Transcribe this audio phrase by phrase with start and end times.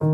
[0.00, 0.06] 大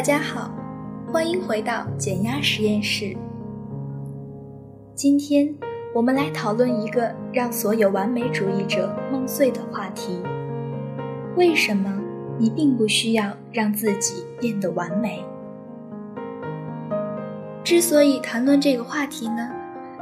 [0.00, 0.54] 家好，
[1.12, 3.16] 欢迎回到减压实验室。
[4.94, 5.52] 今天
[5.92, 10.22] 我们来讨论一个让所有完美主义者梦碎的话题：
[11.38, 11.96] 为什么
[12.36, 15.24] 你并不需要让自己变得完美？
[17.62, 19.48] 之所以谈论这个话题呢，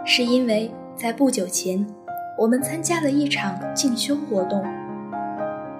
[0.02, 1.87] 是因为在不久前，
[2.38, 4.64] 我们参加了一场进修活动。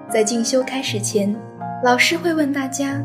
[0.07, 1.35] 在进修开始前，
[1.83, 3.03] 老师会问大家。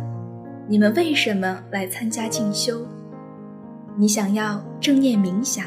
[0.69, 2.87] 你们为什么来参加进修？
[3.97, 5.65] 你想要正念冥想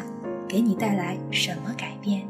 [0.48, 2.22] 给你带来什么改变？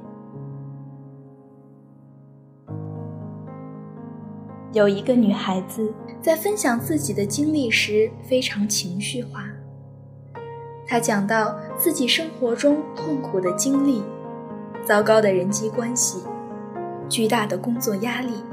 [4.75, 9.45] 有一个女孩子在分享自己的经历时非常情绪化。
[10.85, 14.03] 她讲到自己生活中痛苦的经历、
[14.83, 16.19] 糟糕的人际关系、
[17.07, 18.43] 巨大的工作压力。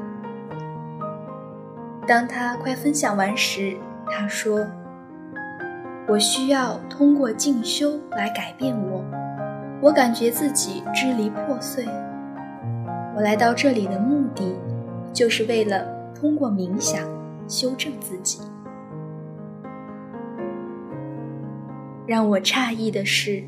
[2.06, 3.76] 当她快分享完时，
[4.08, 4.64] 她说
[6.06, 9.04] ：“我需要通过进修来改变我。
[9.80, 11.84] 我感觉自己支离破碎。
[13.16, 14.54] 我来到这里的目的，
[15.12, 15.84] 就是为了
[16.22, 17.04] 通过冥想
[17.48, 18.40] 修正自己。”
[22.06, 23.42] 让我诧异的是，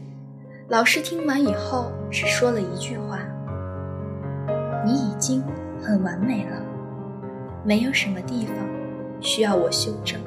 [0.68, 3.20] 老师听完以后只说了一句话
[4.84, 5.40] ：“你已经
[5.80, 6.60] 很完美了，
[7.64, 8.56] 没有什么地方
[9.20, 10.20] 需要我修正。”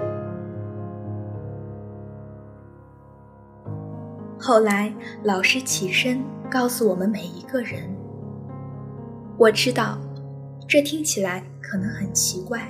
[4.40, 7.94] 后来，老师起身告诉我们每一个人
[9.38, 9.98] ：“我知道，
[10.68, 12.62] 这听起来可能很奇怪。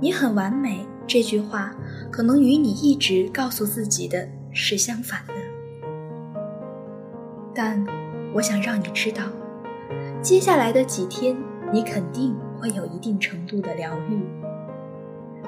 [0.00, 1.74] 你很完美这句话，
[2.10, 5.34] 可能与你一直告诉自己的是相反的。
[7.54, 7.84] 但
[8.32, 9.22] 我想让你知道，
[10.22, 11.36] 接下来的几天，
[11.72, 14.24] 你肯定会有一定程度的疗愈。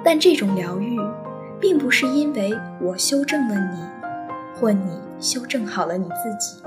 [0.04, 0.98] 但这种疗愈，
[1.58, 3.80] 并不是因为我修正了你。”
[4.58, 6.62] 或你修正好了你自己。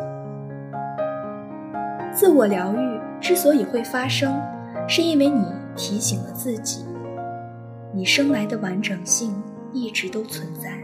[2.14, 4.42] 自我疗愈之所以会发生，
[4.88, 6.86] 是因为你提醒了自己，
[7.94, 9.34] 你生来的完整性
[9.74, 10.80] 一直都存在，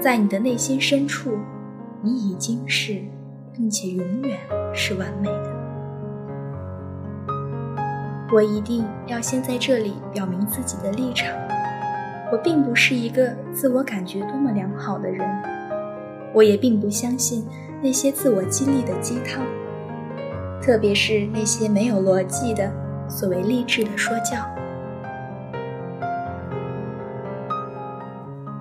[0.00, 1.38] 在你的内心深处，
[2.02, 3.00] 你已经是，
[3.52, 4.38] 并且永远
[4.74, 5.52] 是完美的。
[8.34, 11.34] 我一定要先在这里表明自己的立场，
[12.32, 15.28] 我并不是一个自我感觉多么良好的人。
[16.34, 17.46] 我也并不相信
[17.82, 19.44] 那些自我激励的鸡汤，
[20.62, 22.72] 特别是那些没有逻辑的
[23.08, 24.36] 所谓励志的说教。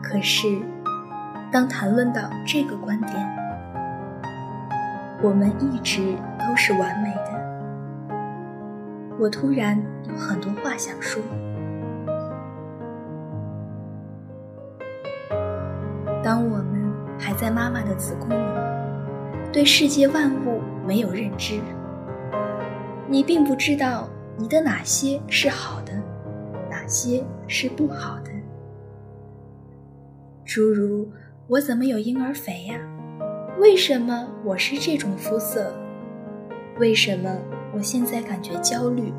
[0.02, 0.48] 可是，
[1.52, 3.16] 当谈论到这个观点，
[5.22, 8.18] 我们一直都是完美的。
[9.20, 9.80] 我突然
[10.10, 11.22] 有很多话想说。
[16.24, 16.82] 当我们。
[17.24, 18.60] 还在妈妈的子宫里，
[19.54, 21.62] 对世界万物没有认知。
[23.12, 24.08] 你并不知道
[24.38, 25.92] 你的哪些是好的，
[26.70, 28.32] 哪些是不好的。
[30.46, 31.12] 诸如
[31.48, 32.80] 我怎么有婴儿肥呀？
[33.60, 35.74] 为什么我是这种肤色？
[36.80, 37.38] 为什么
[37.74, 39.12] 我现在感觉焦虑？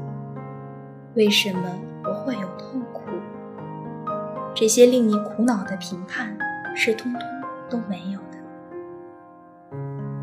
[1.15, 3.03] 为什么我会有痛苦？
[4.55, 6.35] 这些令你苦恼的评判，
[6.75, 7.21] 是通通。
[7.69, 8.39] 都没有的，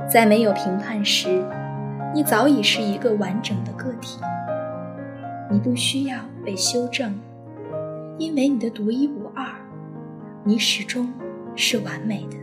[0.08, 1.44] 在没有评判时，
[2.14, 4.20] 你早已是一个完整的个体。
[5.52, 7.14] 你不需要被修正，
[8.18, 9.48] 因为你的独一无二，
[10.44, 11.12] 你始终
[11.56, 12.38] 是完美的。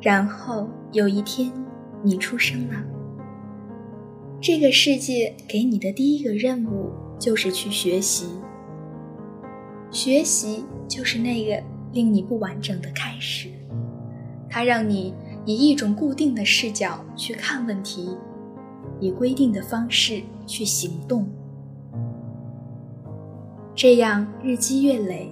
[0.00, 1.52] 然后有一天，
[2.02, 2.74] 你出生了。
[4.40, 8.26] 这个世界给你的第一个任务就是去学习。
[9.90, 11.62] 学习就是那个
[11.92, 13.50] 令你不完整的开始，
[14.50, 15.14] 它让你
[15.46, 18.16] 以一种固定的视角去看问题，
[18.98, 21.26] 以规定的方式去行动，
[23.74, 25.30] 这样日积月累，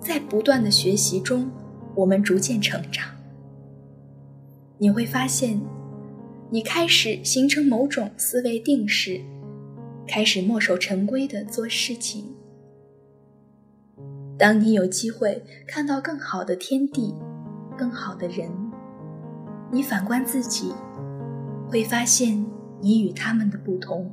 [0.00, 1.50] 在不断的学习中，
[1.94, 3.06] 我们逐渐成长。
[4.78, 5.60] 你会发现，
[6.50, 9.20] 你开始形成某种思维定式，
[10.08, 12.34] 开始墨守成规的做事情。
[14.36, 17.14] 当你有机会看到更好的天地，
[17.82, 18.48] 更好的人，
[19.72, 20.72] 你反观自己，
[21.68, 22.46] 会发现
[22.80, 24.08] 你与他们的不同。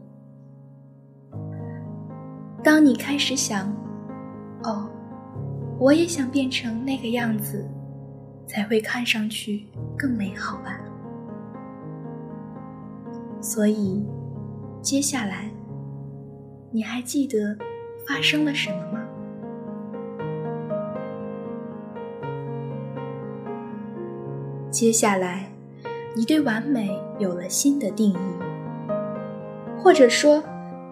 [2.63, 3.71] 当你开始想，
[4.63, 4.89] 哦，
[5.77, 7.63] 我也想变成那个样子，
[8.47, 10.79] 才会看上去更美好吧。
[13.39, 14.03] 所以，
[14.81, 15.47] 接下来，
[16.71, 17.55] 你还记得
[18.07, 18.98] 发生了什么吗？
[24.79, 25.51] 接下来，
[26.15, 28.17] 你对完美有了新的定义，
[29.77, 30.41] 或者说，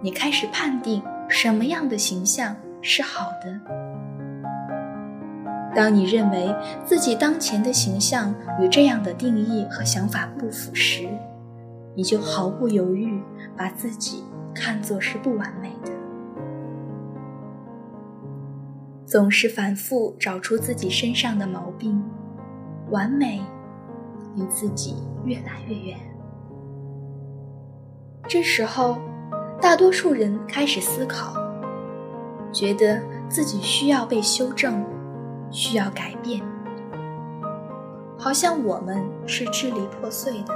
[0.02, 3.58] 你开始判定什么样的形象是好的。
[5.74, 6.54] 当你认为
[6.84, 11.08] 自己当前的形象与这样的定义和想法不符时，
[11.96, 13.24] 你就毫不犹豫
[13.56, 14.22] 把自己
[14.54, 15.92] 看作是不完美的，
[19.06, 22.04] 总是反复找出自己身上的毛病，
[22.90, 23.42] 完美。
[24.38, 24.96] 离自己
[25.26, 25.98] 越来越远。
[28.30, 29.00] 这时候，
[29.60, 31.34] 大多数人开始思考，
[32.52, 34.86] 觉得自己需要被修正，
[35.50, 36.42] 需要改变，
[38.18, 40.54] 好像我们是支离破碎的，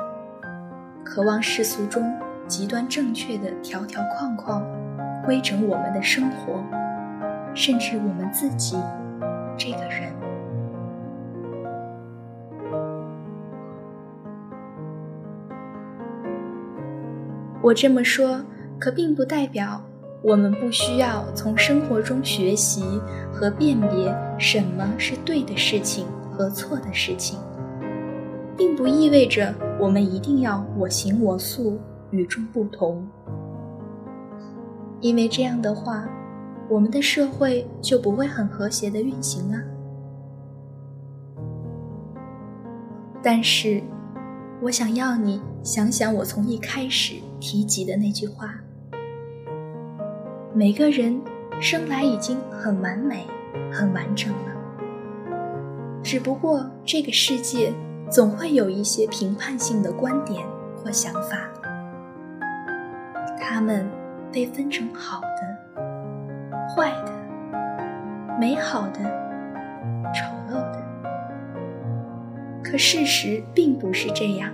[1.04, 2.04] 渴望世俗中
[2.48, 4.64] 极端正确的条条框框
[5.26, 6.62] 规整我们的生活，
[7.56, 8.78] 甚至我们自己
[9.58, 10.21] 这个人。
[17.62, 18.44] 我这么说，
[18.80, 19.82] 可并不代表
[20.24, 22.84] 我们不需要从生活中学习
[23.32, 27.40] 和辨别什么是对的事情和错的事情，
[28.58, 31.80] 并不意味着我们一定要我行我素、
[32.10, 33.08] 与众不同。
[35.00, 36.08] 因为这样的话，
[36.68, 39.62] 我们的社会就不会很和谐的运行啊。
[43.24, 43.84] 但是，
[44.62, 47.16] 我想要你想想我从一开始。
[47.42, 48.54] 提及的那句话
[50.54, 51.20] ：“每个人
[51.60, 53.26] 生来已经很完美、
[53.74, 54.52] 很完整了，
[56.04, 57.74] 只不过这个世界
[58.12, 61.50] 总会有一些评判性的观点或想法，
[63.40, 63.90] 他们
[64.32, 69.00] 被分成好的、坏的、美好的、
[72.72, 74.50] 可事实并不是这样。”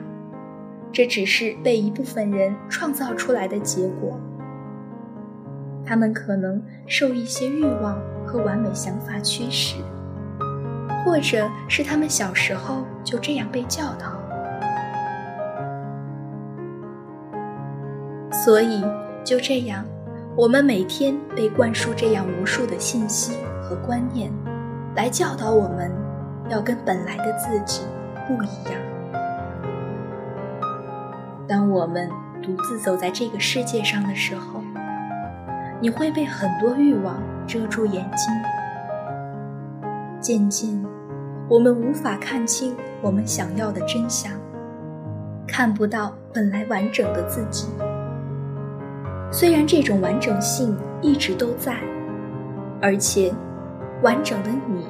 [0.92, 4.20] 这只是被一部分人创造出来的结果。
[5.86, 9.76] 他们可能受一些欲望和完美想法驱使，
[11.06, 14.20] 或者是他们小时候就这样被教导。
[18.32, 18.84] 所以
[19.24, 19.86] 就这样，
[20.36, 24.32] 我们每天被灌输这样无数的信息和观念，
[24.96, 25.92] 来教导我们
[26.50, 27.84] 要跟本来的自己
[28.28, 28.82] 不一样。
[31.48, 32.10] 当我们
[32.44, 34.62] 独自走在这个世界上的时候，
[35.80, 37.16] 你会被很多欲望
[37.48, 38.34] 遮住眼睛。
[40.20, 40.84] 渐渐，
[41.48, 44.32] 我们无法看清我们想要的真相，
[45.48, 47.68] 看不到本来完整的自己。
[49.32, 51.78] 虽然这种完整性一直都在，
[52.82, 53.32] 而且
[54.02, 54.88] 完整的你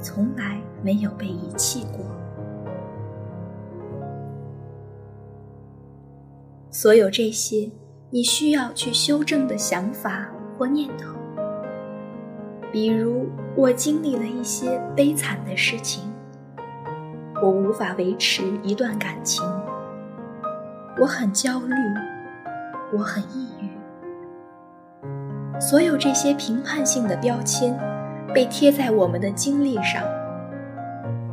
[0.00, 2.04] 从来没有被遗弃过。
[6.78, 7.70] 所有这些，
[8.10, 10.28] 你需要去修正的想法
[10.58, 11.08] 或念头，
[12.70, 16.04] 比如我经历了一些悲惨的事情，
[17.42, 19.42] 我无法维持一段感情，
[21.00, 21.74] 我很焦虑，
[22.92, 23.70] 我很抑郁。
[25.58, 27.74] 所有这些评判性的标签
[28.34, 30.02] 被贴在我们的经历上，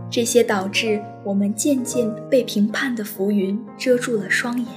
[0.10, 4.68] 这些导致我们渐渐被评判的浮云遮住了双眼。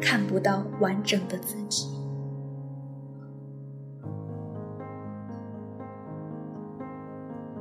[0.00, 1.88] 看不到完整的自己。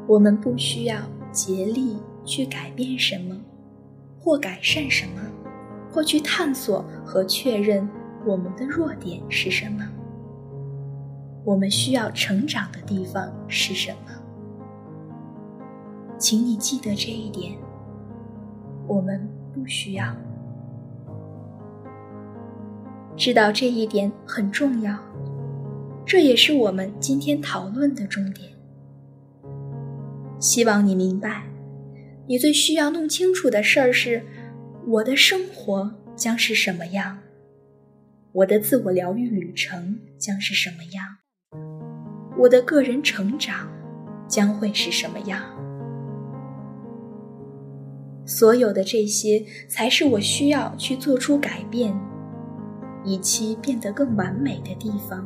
[0.08, 0.98] 我们不需要
[1.32, 3.36] 竭力去改变什么，
[4.20, 5.22] 或改善什么，
[5.92, 7.90] 或去探索和确认
[8.26, 9.84] 我们的弱点是什么。
[11.44, 14.12] 我们需要成长的地方是什么？
[16.18, 17.58] 请你记得这一点。
[18.88, 20.06] 我们不需要。
[23.18, 24.98] 知道这一点很重要，
[26.06, 28.50] 这也是我们今天讨论的重点。
[30.40, 31.44] 希望你明白，
[32.28, 34.22] 你最需要弄清楚的事儿是：
[34.86, 37.20] 我的生活将是什么样，
[38.34, 41.06] 我的自我疗愈旅程将是什么样，
[42.38, 43.72] 我的个人成长
[44.28, 45.42] 将会是什么样。
[48.26, 51.98] 所有的这些，才是我需要去做出改变，
[53.06, 55.26] 以期变得更完美的地方。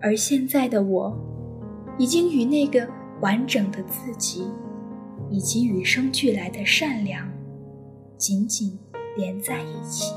[0.00, 1.14] 而现在的我，
[1.98, 2.88] 已经与那个
[3.20, 4.48] 完整的自己，
[5.28, 7.28] 以及与生俱来的善良，
[8.16, 8.78] 紧紧
[9.16, 10.14] 连在一起。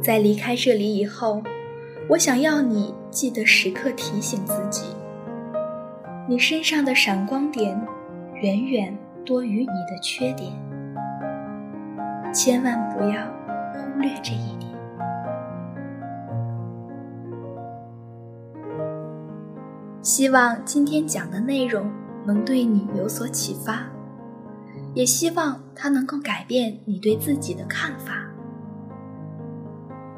[0.00, 1.42] 在离开这里以后，
[2.08, 4.84] 我想要你记得时刻提醒自己。
[6.28, 7.80] 你身上的闪光点，
[8.40, 10.52] 远远多于你的缺点，
[12.32, 13.24] 千万不要
[13.72, 14.70] 忽略这一点。
[20.02, 21.90] 希望今天讲的内容
[22.26, 23.86] 能对你有所启发，
[24.94, 28.14] 也希望它能够改变你对自己的看法。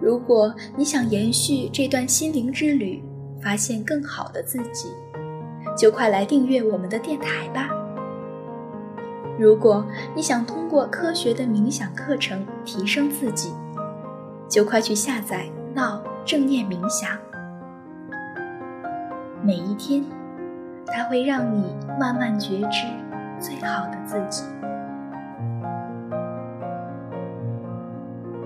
[0.00, 3.02] 如果你想延续这段心灵之旅，
[3.42, 4.88] 发现更好的自己。
[5.76, 7.68] 就快来订阅我们的电台吧！
[9.38, 13.52] 如果你想通过科学的冥想课程提升自己，
[14.48, 17.18] 就快去下载“闹正念冥想”。
[19.42, 20.04] 每一天，
[20.86, 22.86] 它会让你慢慢觉知
[23.40, 24.44] 最好的自己。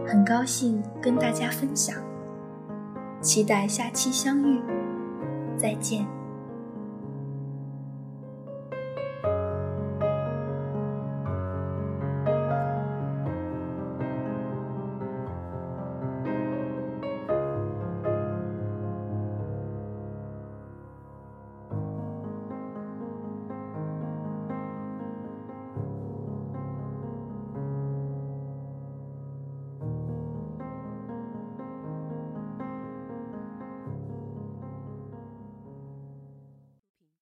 [0.06, 1.94] 很高兴跟大家分享，
[3.20, 4.58] 期待下期相遇，
[5.56, 6.17] 再见。